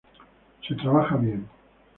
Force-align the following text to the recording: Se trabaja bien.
Se 0.67 0.73
trabaja 0.77 1.15
bien. 1.15 1.47